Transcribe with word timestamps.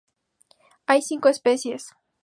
Hay 0.87 1.03
cinco 1.03 1.29
especies. 1.29 1.93